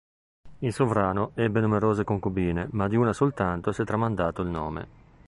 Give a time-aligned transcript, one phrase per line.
[0.57, 4.87] Il sovrano ebbe numerose concubine, ma di una soltanto si è tramandato il nome.